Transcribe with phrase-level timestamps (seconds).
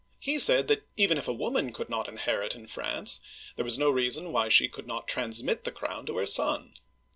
[0.19, 3.19] He said that even if a woman could not inherit in France,
[3.55, 6.73] there was no reason why she could not transmit the crown to her son.